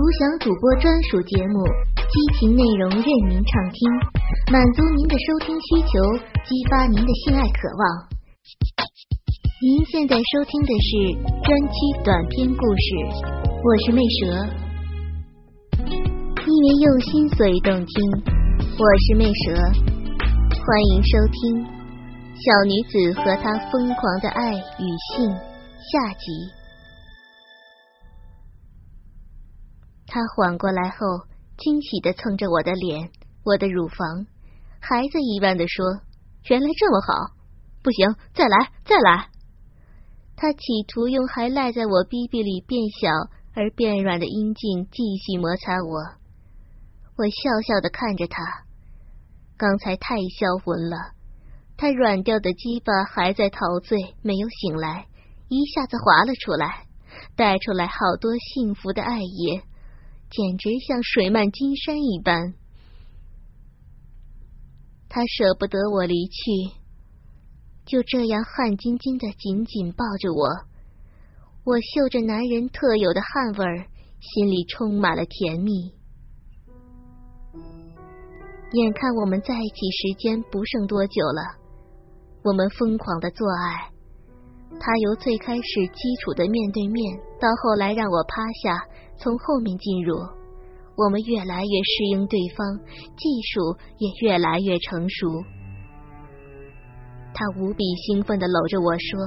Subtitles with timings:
[0.00, 1.60] 独享主播专属节目，
[2.08, 3.92] 激情内容任您畅听，
[4.50, 6.00] 满足您的收听需求，
[6.40, 8.08] 激发您的性爱渴望。
[9.60, 11.12] 您现在收听的是
[11.44, 12.88] 专区短篇故事，
[13.44, 14.48] 我是魅蛇，
[15.84, 18.10] 因为用心所以动听，
[18.78, 19.52] 我是魅蛇，
[20.64, 21.60] 欢迎收听
[22.40, 26.59] 《小女子和她疯狂的爱与性》下集。
[30.12, 31.06] 他缓过来后，
[31.56, 33.10] 惊喜的蹭着我的脸，
[33.44, 34.26] 我的乳房，
[34.80, 35.86] 孩子一般的说
[36.50, 37.32] ：“原来这么好，
[37.80, 39.28] 不行，再来，再来。”
[40.34, 43.08] 他企图用还赖在我逼逼里变小
[43.54, 46.02] 而变软的阴茎继续摩擦我。
[47.16, 48.42] 我笑笑的看着他，
[49.56, 50.96] 刚才太销魂了，
[51.76, 55.06] 他软掉的鸡巴还在陶醉，没有醒来，
[55.46, 56.86] 一下子滑了出来，
[57.36, 59.62] 带出来好多幸福的爱液。
[60.30, 62.54] 简直像水漫金山一般。
[65.08, 66.72] 他舍不得我离去，
[67.84, 70.48] 就这样汗津津的紧紧抱着我。
[71.64, 73.86] 我嗅着男人特有的汗味儿，
[74.20, 75.92] 心里充满了甜蜜。
[78.72, 81.42] 眼看我们在一起时间不剩多久了，
[82.44, 83.90] 我们疯狂的做爱。
[84.78, 88.78] 他由最开始基础的面对面，到后来让我趴下。
[89.22, 90.16] 从后面进入，
[90.96, 92.78] 我们越来越适应对方，
[93.16, 95.28] 技术也越来越成熟。
[97.34, 99.20] 他无比兴奋的搂着我说：“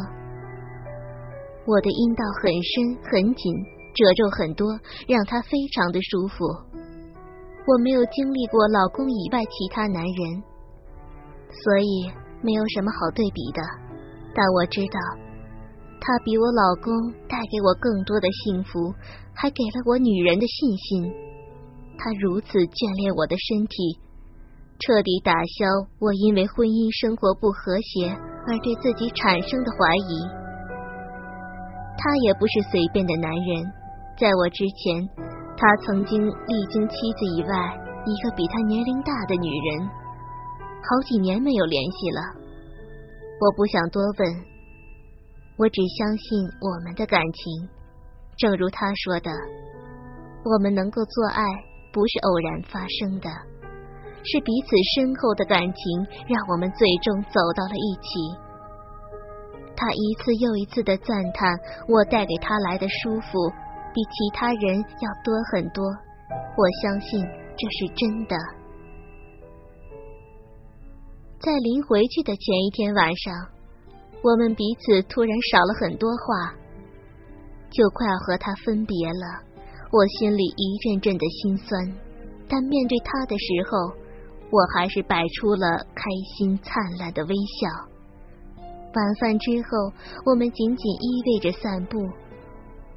[1.65, 3.53] 我的阴道很深很紧，
[3.93, 4.67] 褶皱很多，
[5.07, 6.43] 让他非常的舒服。
[7.65, 10.43] 我没有经历过老公以外其他男人，
[11.49, 13.61] 所以没有什么好对比的。
[14.35, 14.99] 但我知道，
[16.03, 16.91] 他比我老公
[17.31, 18.91] 带给我更多的幸福。”
[19.35, 21.09] 还给了我女人的信心，
[21.97, 23.97] 他如此眷恋我的身体，
[24.77, 25.65] 彻底打消
[25.97, 28.13] 我因为婚姻生活不和谐
[28.45, 30.13] 而对自己产生的怀疑。
[31.97, 33.65] 他也不是随便的男人，
[34.21, 35.01] 在我之前，
[35.57, 37.53] 他曾经历经妻子以外
[38.05, 39.81] 一个比他年龄大的女人，
[40.77, 42.21] 好几年没有联系了。
[43.41, 44.21] 我不想多问，
[45.63, 47.69] 我只相信我们的感情。
[48.35, 49.31] 正如他说的，
[50.43, 51.41] 我们能够做爱
[51.93, 53.29] 不是偶然发生的，
[54.25, 58.09] 是彼此深厚的感情让我们最终走到了一起。
[59.73, 61.57] 他一次又一次的赞叹
[61.87, 63.49] 我带给他来的舒服
[63.93, 65.85] 比其他人要多很多，
[66.57, 67.23] 我相信
[67.55, 68.35] 这是真的。
[71.39, 73.33] 在临回去的前一天晚上，
[74.23, 76.55] 我们彼此突然少了很多话。
[77.69, 79.41] 就快要和他分别了，
[79.91, 81.93] 我心里一阵阵的心酸。
[82.47, 83.93] 但面对他的时候，
[84.49, 86.03] 我还是摆出了开
[86.37, 87.67] 心灿烂的微笑。
[88.93, 89.91] 晚饭之后，
[90.23, 91.97] 我们紧紧依偎着散步，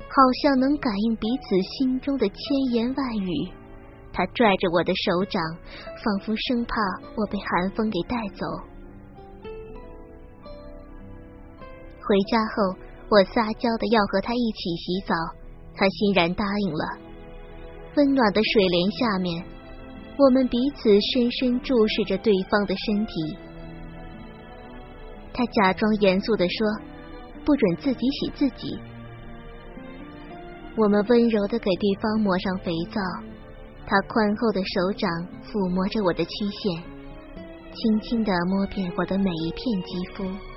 [0.06, 2.36] 好像能感应彼此心中的千
[2.74, 3.50] 言万语。
[4.12, 5.42] 他拽着我的手掌，
[6.04, 6.76] 仿佛生怕
[7.16, 8.44] 我被寒风给带走。
[12.06, 12.86] 回家后。
[13.08, 15.14] 我撒娇的要和他一起洗澡，
[15.76, 16.84] 他欣然答应了。
[17.94, 19.44] 温暖的水帘下面，
[20.18, 23.12] 我们彼此深深注视着对方的身体。
[25.32, 26.66] 他假装严肃的说
[27.46, 28.76] ：“不准自己洗自己。”
[30.76, 33.00] 我们温柔的给对方抹上肥皂，
[33.86, 35.08] 他宽厚的手掌
[35.44, 36.82] 抚摸着我的曲线，
[37.72, 40.55] 轻轻的摸遍我的每一片肌肤。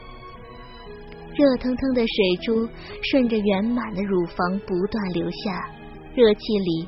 [1.40, 2.68] 热腾腾的水珠
[3.02, 5.72] 顺着圆满的乳房不断流下，
[6.14, 6.86] 热气里，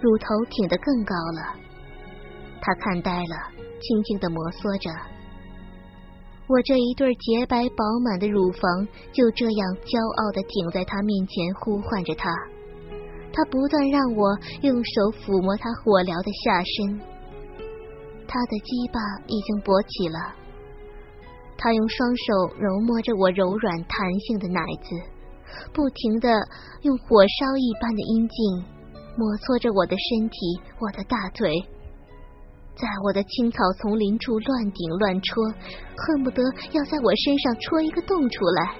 [0.00, 1.54] 乳头挺得更高了。
[2.60, 3.36] 他看呆了，
[3.80, 4.90] 轻轻的摩挲着
[6.48, 12.28] 我这一对洁白饱满的乳房，就这样骄傲的挺在他面前，呼唤着他。
[13.32, 16.98] 他不断让我用手抚摸他火燎的下身，
[18.26, 18.98] 他的鸡巴
[19.30, 20.34] 已经勃起了。
[21.56, 24.90] 他用双手揉摸着我柔软弹性的奶子，
[25.72, 26.28] 不停的
[26.82, 28.64] 用火烧一般的阴茎
[29.16, 30.36] 摩挲着我的身体，
[30.78, 31.48] 我的大腿，
[32.74, 35.44] 在我的青草丛林处乱顶乱戳，
[35.96, 36.42] 恨不得
[36.72, 38.74] 要在我身上戳一个洞出来。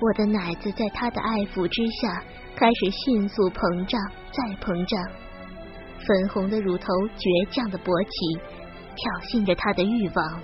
[0.00, 2.24] 我的奶子在他的爱抚之下
[2.56, 4.00] 开始迅速膨胀，
[4.32, 5.00] 再膨胀，
[6.04, 6.86] 粉红的乳头
[7.16, 8.42] 倔强的勃起，
[8.96, 10.42] 挑衅着他的欲望。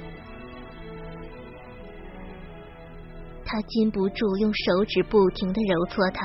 [3.50, 6.20] 他禁不住用手指不停的揉搓它，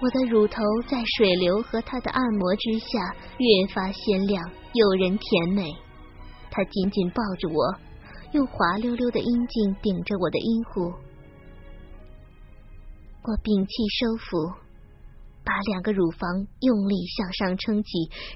[0.00, 5.68] 我的乳头在水流和他的按摩之下越发鲜亮，诱人甜美。
[6.48, 7.74] 他紧紧抱着我，
[8.30, 10.94] 用滑溜溜的阴茎顶着我的阴户。
[13.24, 14.54] 我屏气收腹，
[15.44, 17.88] 把两个乳房用力向上撑起，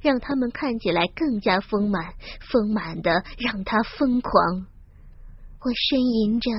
[0.02, 2.14] 让它们看起来更加丰满，
[2.50, 4.66] 丰满的让他疯狂。
[5.64, 6.50] 我呻吟着，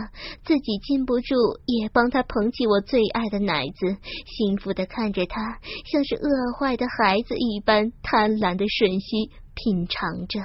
[0.45, 1.35] 自己禁不住
[1.65, 10.39] 也帮他捧起我最爱的奶子，幸福的看着他，像是饿坏的孩子一般贪婪的吮吸品尝着。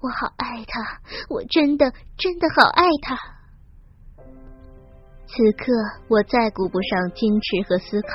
[0.00, 0.80] 我好爱他，
[1.28, 3.16] 我真的真的好爱他。
[5.26, 5.72] 此刻
[6.08, 8.08] 我再顾不上矜持和思考，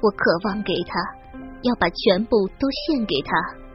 [0.00, 0.94] 我渴望给他，
[1.62, 3.65] 要把全部都献给他。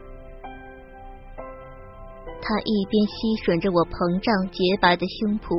[2.41, 3.13] 他一边吸
[3.45, 5.53] 吮着我膨胀洁白的胸脯，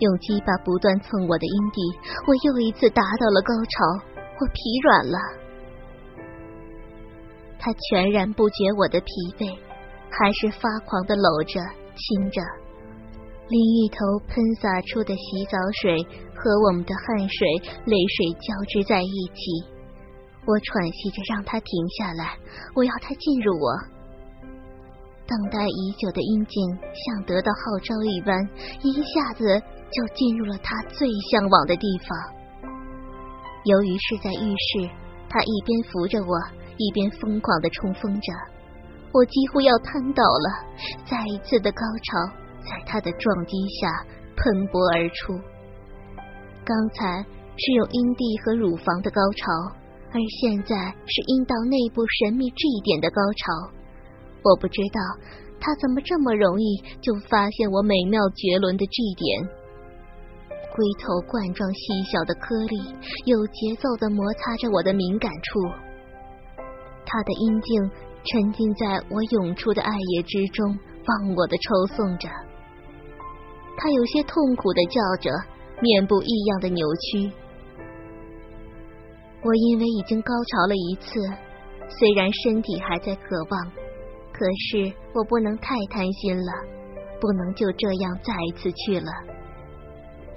[0.00, 1.78] 用鸡巴不断蹭我的阴蒂，
[2.24, 3.76] 我又一次达到了高潮，
[4.16, 5.18] 我疲软了。
[7.60, 9.52] 他全然不觉我的疲惫，
[10.08, 11.60] 还是发狂的搂着
[11.92, 12.40] 亲着，
[13.52, 16.00] 另一头喷洒出的洗澡水
[16.32, 19.68] 和我们的汗水、泪水交织在一起，
[20.48, 22.40] 我喘息着让他停下来，
[22.74, 23.99] 我要他进入我。
[25.30, 26.58] 等待已久的阴茎
[26.90, 28.34] 像得到号召一般，
[28.82, 29.46] 一下子
[29.88, 32.18] 就进入了他最向往的地方。
[33.62, 34.90] 由于是在浴室，
[35.28, 36.34] 他一边扶着我，
[36.76, 38.32] 一边疯狂的冲锋着，
[39.12, 40.66] 我几乎要瘫倒了。
[41.06, 42.34] 再一次的高潮
[42.64, 44.04] 在他的撞击下
[44.34, 45.38] 喷薄而出。
[46.64, 47.22] 刚才
[47.56, 49.52] 是用阴蒂和乳房的高潮，
[50.10, 50.74] 而现在
[51.06, 53.79] 是阴道内部神秘这一点的高潮。
[54.42, 55.00] 我不知道
[55.60, 56.64] 他怎么这么容易
[57.00, 59.48] 就发现我美妙绝伦的 G 点，
[60.72, 62.78] 龟头冠状细小的颗粒
[63.26, 65.60] 有节奏的摩擦着我的敏感处，
[67.04, 67.90] 他的阴茎
[68.24, 70.66] 沉浸在我涌出的爱液之中，
[71.06, 72.28] 忘我的抽送着。
[73.76, 75.30] 他有些痛苦的叫着，
[75.82, 77.32] 面部异样的扭曲。
[79.42, 81.18] 我因为已经高潮了一次，
[81.88, 83.79] 虽然身体还在渴望。
[84.40, 86.52] 可是我不能太贪心了，
[87.20, 89.12] 不能就这样再一次去了，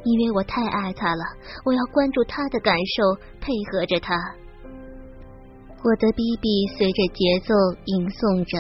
[0.04, 1.24] 因为我太爱他了。
[1.64, 4.14] 我要关注他的感受，配合着他。
[5.80, 6.44] 我的 bb
[6.76, 7.56] 随着节奏
[7.86, 8.60] 吟诵着，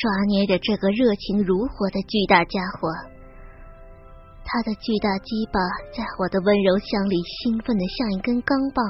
[0.00, 2.88] 抓捏着这个热情如火的巨大家伙。
[4.40, 5.60] 他的巨大鸡巴
[5.92, 8.80] 在我的温柔乡里兴奋的像一根钢棒，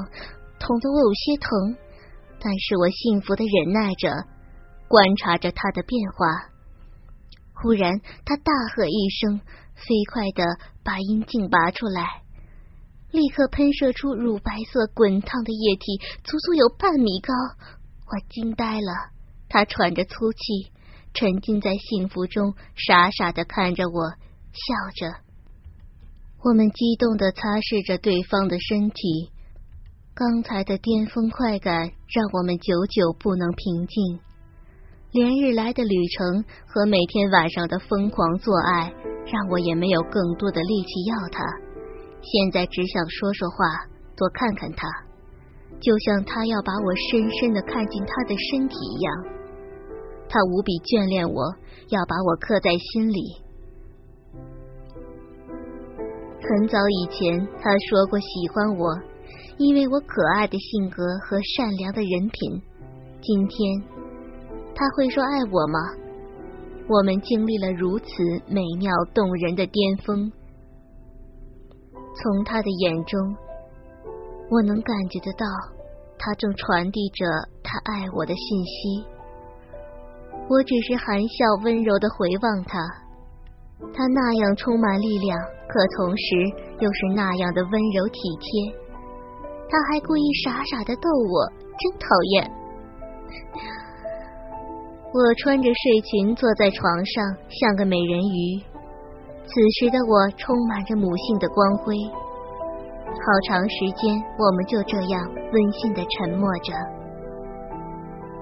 [0.63, 1.75] 捅得我有些疼，
[2.39, 4.38] 但是我幸福的忍耐着。
[4.89, 6.49] 观察着他的变化，
[7.53, 9.39] 忽然他大喝一声，
[9.75, 10.43] 飞快的
[10.83, 12.23] 把阴茎拔出来，
[13.11, 17.33] 立刻喷射出乳白色滚烫的液体，足足有半米高。
[18.07, 19.11] 我惊呆了，
[19.47, 20.71] 他喘着粗气，
[21.13, 25.19] 沉浸在幸福中，傻傻的看着我，笑着。
[26.41, 29.29] 我们激动的擦拭着对方的身体，
[30.15, 34.19] 刚才的巅峰快感让我们久久不能平静。
[35.11, 38.93] 连日来的旅程和每天晚上的疯狂做爱，
[39.25, 41.43] 让我也没有更多的力气要他。
[42.21, 43.65] 现在只想说说话，
[44.15, 44.87] 多看看他，
[45.79, 49.25] 就像他要把我深深的看进他的身体一样。
[50.29, 51.41] 他无比眷恋我，
[51.89, 53.41] 要把我刻在心里。
[56.37, 58.93] 很早以前，他说过喜欢我，
[59.57, 62.61] 因为我可爱的性格和善良的人品。
[63.21, 63.98] 今天。
[64.79, 65.77] 他会说爱我吗？
[66.87, 68.05] 我们经历了如此
[68.47, 70.31] 美妙动人的巅峰，
[72.15, 73.19] 从他的眼中，
[74.49, 75.45] 我能感觉得到，
[76.17, 77.25] 他正传递着
[77.61, 79.05] 他爱我的信息。
[80.47, 82.79] 我只是含笑温柔的回望他，
[83.93, 86.23] 他那样充满力量，可同时
[86.79, 88.79] 又是那样的温柔体贴。
[89.67, 92.49] 他还故意傻傻的逗我，真讨厌。
[95.11, 98.61] 我穿着睡裙坐在床上，像个美人鱼。
[99.41, 101.97] 此时的我充满着母性的光辉。
[103.09, 105.19] 好长时间，我们就这样
[105.51, 106.71] 温馨的沉默着。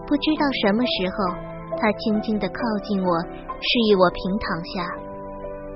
[0.05, 1.39] 不知道什么时候，
[1.79, 4.83] 他轻轻的靠近我，示意我平躺下，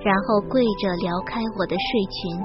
[0.04, 2.36] 然后跪着撩开我的睡裙，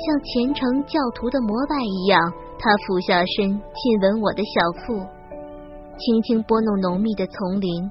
[0.00, 5.15] 像虔诚教徒的膜拜一样，他俯下身亲吻我的小腹。
[5.98, 7.90] 轻轻拨弄浓密的丛林，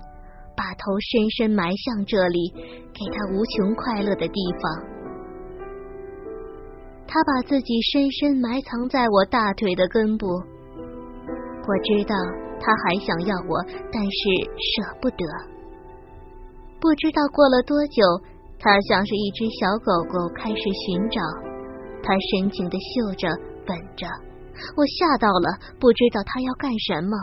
[0.56, 2.52] 把头深深埋向这里，
[2.94, 4.96] 给他无穷快乐的地方。
[7.08, 10.28] 他把自己深深埋藏在我大腿的根部。
[10.28, 12.16] 我知道
[12.60, 14.20] 他还想要我，但是
[14.54, 15.26] 舍不得。
[16.80, 18.04] 不知道过了多久，
[18.60, 21.22] 他像是一只小狗狗开始寻找，
[22.04, 23.28] 他深情的嗅着、
[23.68, 24.06] 吻着。
[24.78, 27.18] 我吓到了，不知道他要干什么。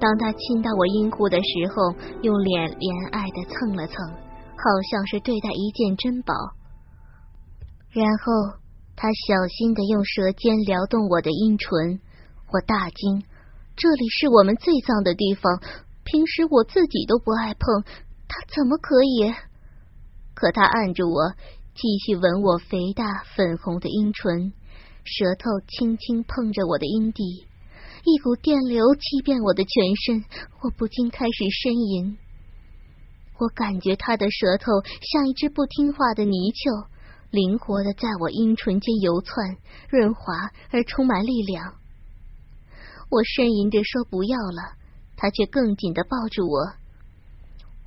[0.00, 3.96] 当他亲到我阴户的时候，用脸怜爱的蹭了蹭，
[4.54, 6.32] 好像是对待一件珍宝。
[7.90, 8.58] 然后
[8.94, 11.98] 他小心的用舌尖撩动我的阴唇，
[12.52, 13.24] 我大惊，
[13.74, 15.60] 这里是我们最脏的地方，
[16.04, 17.82] 平时我自己都不爱碰，
[18.28, 19.34] 他怎么可以？
[20.34, 21.34] 可他按着我，
[21.74, 24.52] 继续吻我肥大粉红的阴唇。
[25.02, 27.46] 舌头轻轻碰着我的阴蒂，
[28.04, 30.24] 一股电流击遍我的全身，
[30.60, 32.16] 我不禁开始呻吟。
[33.38, 36.88] 我感觉他的舌头像一只不听话的泥鳅，
[37.30, 39.56] 灵活的在我阴唇间游窜，
[39.88, 41.74] 润滑而充满力量。
[43.10, 44.74] 我呻吟着说不要了，
[45.16, 46.72] 他却更紧的抱住我，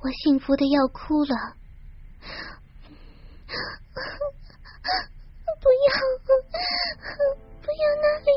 [0.00, 1.56] 我幸福的要哭了。
[5.62, 5.94] 不要，
[7.60, 8.30] 不要那里！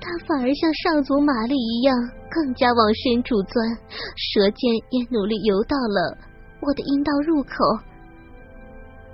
[0.00, 1.94] 他反而像上足马力一样，
[2.30, 3.78] 更加往深处钻，
[4.14, 6.16] 舌尖也努力游到了
[6.60, 7.52] 我的阴道入口。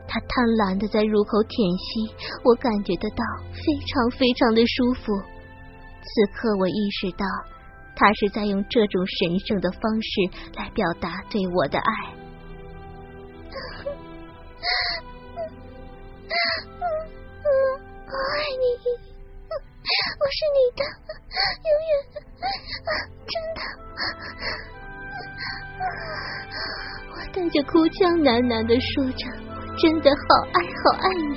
[0.07, 2.13] 他贪婪的在入口舔吸，
[2.45, 5.17] 我感觉得到非常非常的舒服。
[6.03, 7.25] 此刻我意识到，
[7.97, 10.11] 他是在用这种神圣的方式
[10.55, 12.13] 来表达对我的爱。
[18.13, 18.65] 我爱你，
[19.83, 20.81] 我是你的，
[21.67, 21.93] 永远，
[23.27, 23.59] 真的。
[27.11, 29.27] 我带着哭腔喃喃的说着
[29.83, 30.23] ：“真的好
[30.53, 31.35] 爱，好爱你。”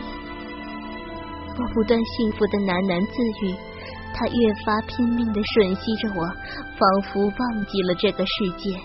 [1.58, 3.56] 我不断幸福的喃喃自语，
[4.14, 6.22] 他越发拼命的吮吸着我，
[6.78, 8.78] 仿佛忘记了这个世界。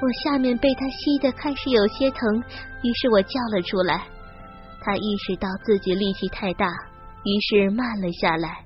[0.00, 2.38] 我下面被他吸的开始有些疼，
[2.82, 4.06] 于是我叫了出来。
[4.80, 6.66] 他意识到自己力气太大，
[7.24, 8.64] 于是慢了下来。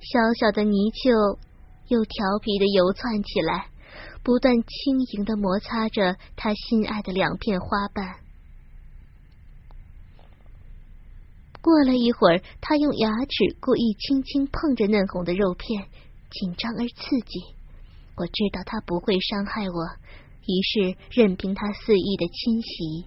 [0.00, 1.38] 小小的泥鳅
[1.88, 3.68] 又调皮的游窜起来，
[4.22, 8.16] 不断轻盈的摩擦着他心爱的两片花瓣。
[11.60, 15.88] 过了一会儿，他用牙齿故意轻轻碰着嫩红的肉片，
[16.30, 17.40] 紧张而刺激。
[18.16, 19.84] 我知道他不会伤害我，
[20.46, 23.06] 于是任凭他肆意的侵袭。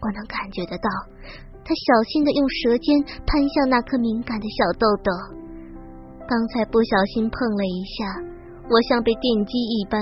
[0.00, 0.88] 我能感觉得到，
[1.68, 2.96] 他小心的用舌尖
[3.28, 5.12] 攀向那颗敏感的小豆豆。
[6.24, 8.08] 刚才不小心碰了一下，
[8.72, 10.00] 我像被电击一般，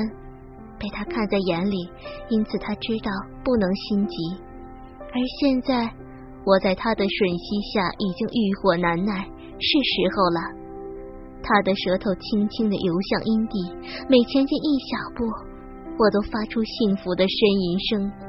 [0.78, 1.90] 被他看在眼里，
[2.28, 3.10] 因此他知道
[3.42, 4.14] 不能心急。
[5.10, 5.90] 而现在，
[6.46, 9.26] 我在他的吮吸下已经欲火难耐，
[9.58, 10.38] 是时候了。
[11.42, 13.58] 他的舌头轻轻的游向阴蒂，
[14.06, 15.26] 每前进一小步，
[15.98, 18.25] 我都发出幸福的呻吟声。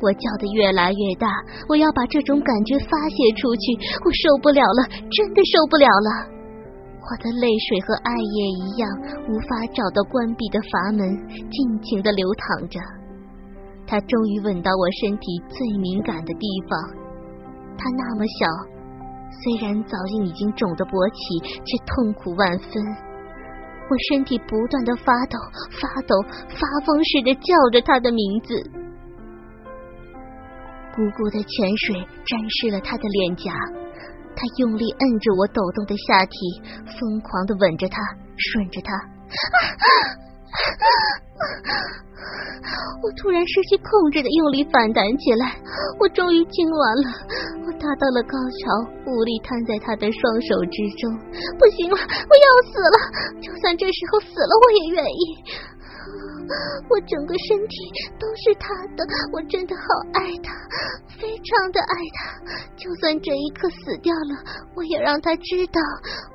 [0.00, 1.26] 我叫的越来越大，
[1.68, 3.74] 我要把这种感觉发泄出去，
[4.04, 6.10] 我受不了了，真的受不了了。
[7.02, 8.88] 我的泪水和爱液一样，
[9.26, 11.02] 无法找到关闭的阀门，
[11.50, 12.78] 尽情的流淌着。
[13.86, 16.78] 他终于吻到我身体最敏感的地方，
[17.78, 18.46] 他那么小，
[19.42, 22.68] 虽然早就已经肿得勃起，却痛苦万分。
[23.88, 25.38] 我身体不断的发抖，
[25.80, 26.20] 发抖，
[26.52, 28.52] 发疯似的叫着他的名字。
[30.98, 31.94] 汩汩的泉水
[32.26, 33.54] 沾湿了他的脸颊，
[34.34, 36.34] 他用力摁着我抖动的下体，
[36.98, 38.02] 疯狂的吻着他，
[38.34, 38.90] 吮着他。
[42.98, 45.54] 我突然失去控制的用力反弹起来，
[46.02, 47.06] 我终于痉完了，
[47.62, 51.14] 我达到了高潮，无力瘫在他的双手之中。
[51.54, 52.98] 不行了，我要死了！
[53.38, 55.22] 就算这时候死了，我也愿意。
[56.88, 57.76] 我整个身体
[58.18, 59.82] 都是他的，我真的好
[60.14, 60.52] 爱他，
[61.20, 62.40] 非常的爱他。
[62.76, 65.80] 就算这一刻死掉了，我也让他知道，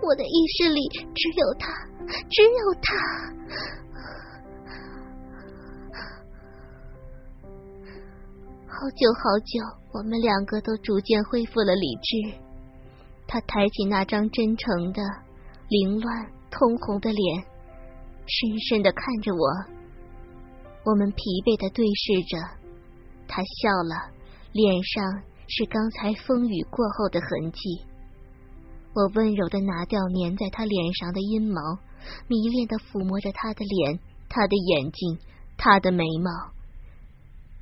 [0.02, 1.74] 我的意识里只有他，
[2.30, 2.96] 只有他。
[8.68, 9.60] 好久好久，
[9.94, 12.38] 我们两个都逐渐恢复了理智。
[13.26, 15.02] 他抬起那张真诚的、
[15.70, 17.44] 凌乱、通红的脸，
[18.28, 19.83] 深深的看着我。
[20.86, 22.38] 我们疲惫的对视着，
[23.26, 24.12] 他笑了，
[24.52, 27.86] 脸上是刚才风雨过后的痕迹。
[28.94, 31.80] 我温柔的拿掉粘在他脸上的阴毛，
[32.28, 33.98] 迷恋的抚摸着他的脸、
[34.28, 35.18] 他的眼睛、
[35.58, 36.30] 他的眉毛。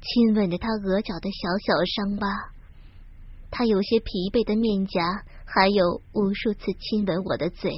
[0.01, 2.27] 亲吻着他额角的小小伤疤，
[3.51, 7.71] 他有些疲惫的面颊，还有无数次亲吻我的嘴。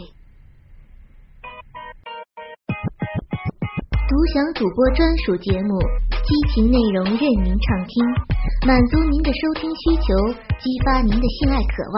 [4.14, 5.80] 独享主播专属节目，
[6.22, 8.06] 激情内容任您畅听，
[8.68, 11.98] 满足您的收听需求，激发您的性爱渴望。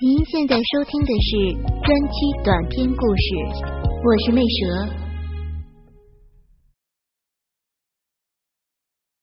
[0.00, 1.52] 您现在收听的是
[1.82, 2.14] 专区
[2.44, 3.66] 短篇故事，
[4.06, 5.07] 我是魅蛇。